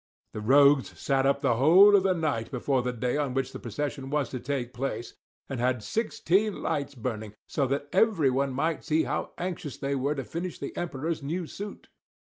[0.33, 3.59] The rogues sat up the whole of the night before the day on which the
[3.59, 5.13] procession was to take place,
[5.47, 10.23] and had sixteen lights burning, so that everyone might see how anxious they were to
[10.23, 11.87] finish the Emperor's new suit.